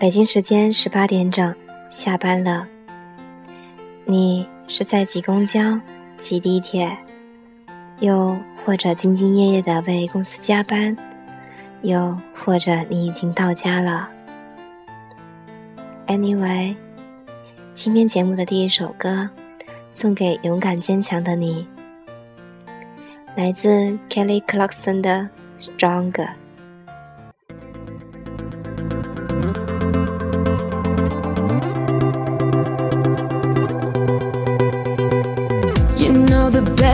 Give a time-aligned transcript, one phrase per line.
[0.00, 1.54] 北京时间十八点整，
[1.90, 2.66] 下班了。
[4.06, 5.78] 你是在挤公交、
[6.16, 6.96] 挤地铁，
[7.98, 8.34] 又
[8.64, 10.96] 或者兢兢业业的为公司加班，
[11.82, 14.08] 又或者你已经到家了。
[16.06, 16.74] Anyway，
[17.74, 19.28] 今天节目的第一首歌，
[19.90, 21.68] 送给勇敢坚强的你，
[23.36, 25.28] 来自 Kelly Clarkson 的
[25.62, 26.12] 《Stronger》。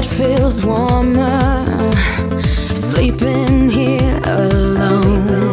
[0.07, 1.93] Bed feels warmer
[2.75, 5.53] sleeping here alone.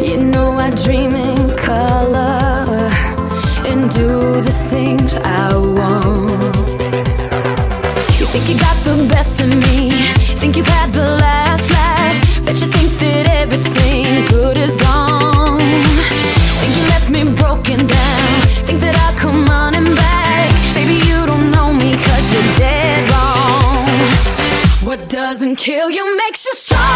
[0.00, 2.90] You know I dream in color
[3.66, 6.56] and do the things I want.
[8.18, 9.90] You think you got the best of me,
[10.40, 11.47] think you've had the last
[25.58, 26.87] kill you makes you stronger.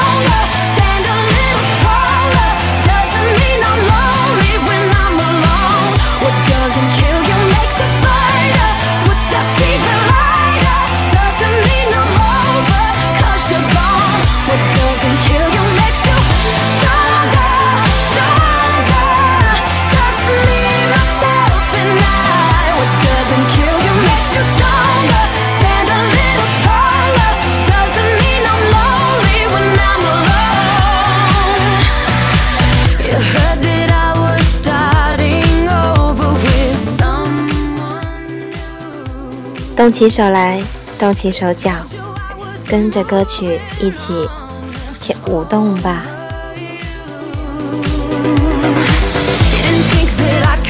[39.82, 40.62] 动起手来，
[40.96, 41.72] 动起手脚，
[42.68, 44.14] 跟着歌曲一起
[45.00, 46.04] 跳舞动吧。
[46.54, 47.48] You
[49.50, 50.62] didn't think that I'd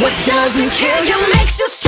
[0.00, 1.85] what doesn't kill you makes you stronger.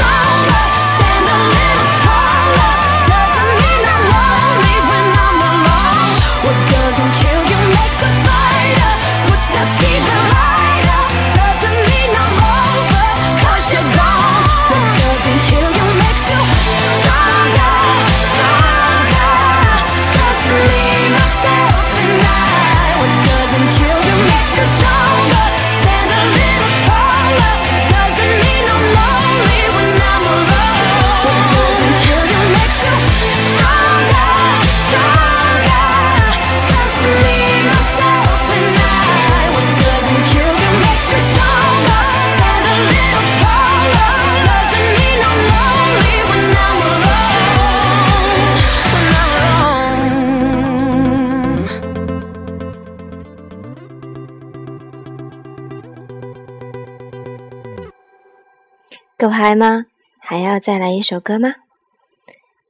[59.21, 59.87] 够嗨吗？
[60.21, 61.57] 还要再来一首歌吗？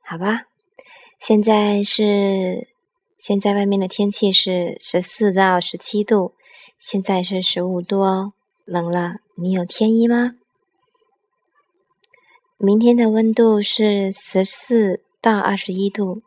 [0.03, 0.45] 好吧，
[1.21, 2.69] 现在是
[3.19, 6.33] 现在外面的天气是十四到十七度，
[6.81, 8.33] 现在是十五度哦，
[8.65, 9.17] 冷了。
[9.35, 10.37] 你有天衣吗？
[12.57, 16.23] 明天的温度是十四到二十一度。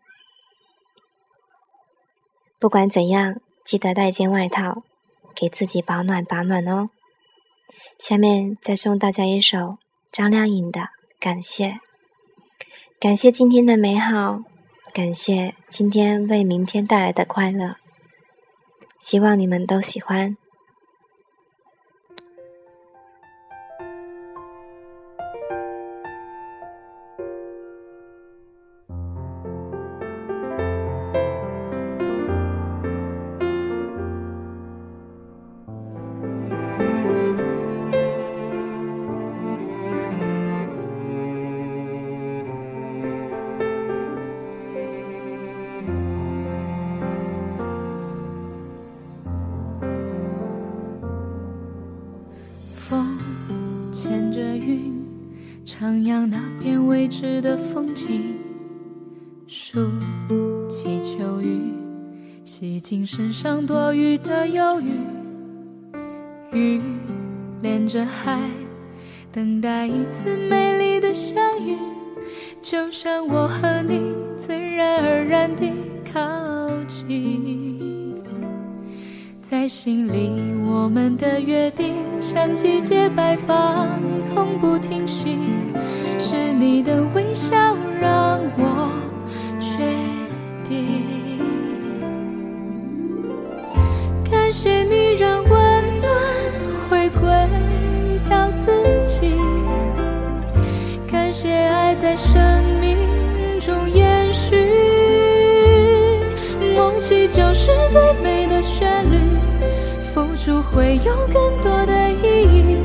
[2.59, 4.83] 不管怎样，记得带件外套，
[5.33, 6.91] 给自己保暖保暖哦。
[7.97, 9.79] 下面再送大家一首
[10.11, 10.81] 张靓颖的
[11.21, 11.67] 《感谢》，
[12.99, 14.43] 感谢今天的美好，
[14.93, 17.77] 感谢今天为明天带来的快乐。
[18.99, 20.35] 希望你们都喜欢。
[52.91, 53.07] 风
[53.89, 55.01] 牵着云，
[55.63, 58.37] 徜徉那片未知的风景。
[59.47, 59.89] 数
[60.67, 61.71] 起秋雨，
[62.43, 64.91] 洗净身上多余的忧郁。
[66.51, 66.81] 雨
[67.61, 68.37] 连着海，
[69.31, 71.77] 等待一次美丽的相遇，
[72.61, 75.71] 就像我和你，自然而然地
[76.13, 76.19] 靠
[76.87, 77.90] 近。
[79.51, 80.31] 在心里
[80.65, 83.89] 我们的约定像季节摆放，
[84.21, 85.37] 从不停息。
[86.17, 87.57] 是你的微笑
[87.99, 88.89] 让我
[89.59, 89.75] 确
[90.63, 91.03] 定，
[94.31, 95.51] 感谢你让温
[95.99, 96.09] 暖
[96.89, 97.29] 回归
[98.29, 98.71] 到自
[99.05, 99.35] 己，
[101.11, 102.39] 感谢爱在生
[102.79, 102.97] 命
[103.59, 104.71] 中延续。
[106.73, 107.99] 梦起就是最，
[110.73, 112.77] 会有更多的意义。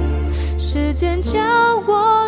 [0.59, 1.41] 时间教
[1.87, 2.26] 我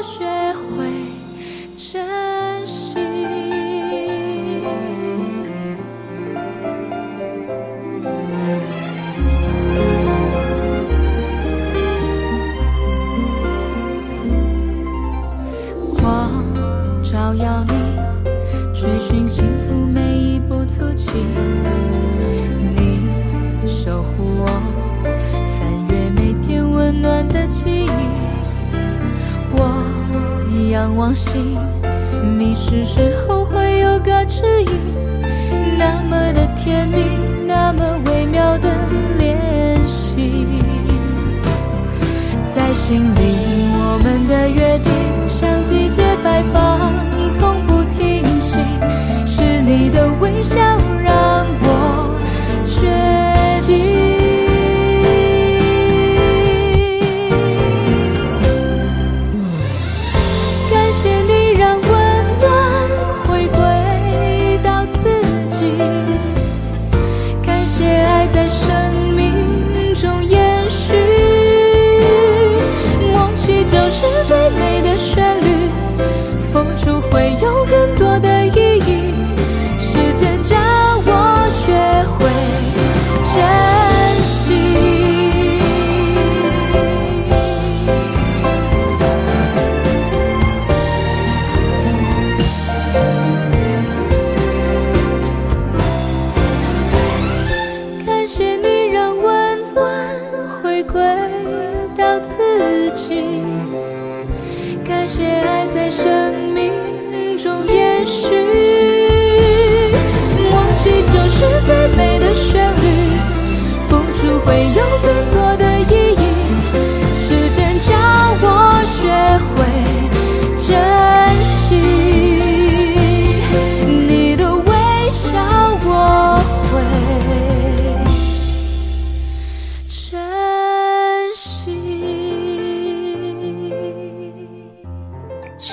[27.48, 27.88] 记忆。
[29.50, 29.82] 我
[30.70, 31.56] 仰望星，
[32.36, 34.68] 迷失时候会有个指引，
[35.78, 37.04] 那么的甜蜜，
[37.46, 38.57] 那么微妙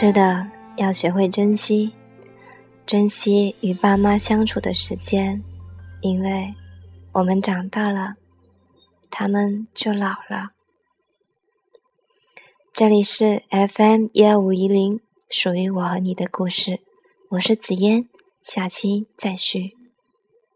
[0.05, 0.47] 是的，
[0.77, 1.91] 要学会珍惜，
[2.85, 5.43] 珍惜与爸妈相处的时间，
[6.01, 6.53] 因为
[7.13, 8.13] 我们长大了，
[9.09, 10.51] 他们就老了。
[12.71, 16.81] 这里是 FM 一二五一零，属于我和你的故事，
[17.29, 18.07] 我是紫嫣，
[18.43, 19.85] 下期再续。